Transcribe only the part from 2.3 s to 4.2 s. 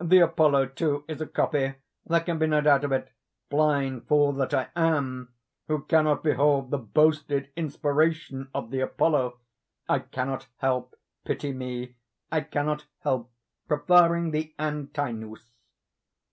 be no doubt of it—blind